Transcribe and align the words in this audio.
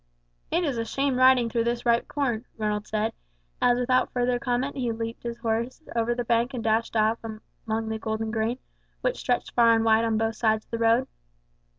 "It 0.49 0.63
is 0.63 0.79
a 0.79 0.83
shame 0.83 1.15
riding 1.17 1.47
through 1.47 1.65
this 1.65 1.85
ripe 1.85 2.07
corn," 2.07 2.45
Ronald 2.57 2.87
said, 2.87 3.13
as 3.61 3.77
without 3.77 4.05
any 4.05 4.11
further 4.13 4.39
comment 4.39 4.75
he 4.75 4.91
leaped 4.91 5.21
his 5.21 5.37
horse 5.37 5.83
over 5.95 6.15
the 6.15 6.25
bank 6.25 6.55
and 6.55 6.63
dashed 6.63 6.95
off 6.95 7.19
among 7.23 7.89
the 7.89 7.99
golden 7.99 8.31
grain, 8.31 8.57
which 9.01 9.19
stretched 9.19 9.51
far 9.53 9.75
and 9.75 9.85
wide 9.85 10.03
on 10.03 10.17
both 10.17 10.37
sides 10.37 10.65
of 10.65 10.71
the 10.71 10.79
road. 10.79 11.07